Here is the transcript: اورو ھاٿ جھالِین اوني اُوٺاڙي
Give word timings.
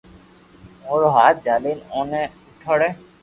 اورو 0.87 1.07
ھاٿ 1.15 1.35
جھالِین 1.45 1.79
اوني 1.93 2.21
اُوٺاڙي 2.65 2.89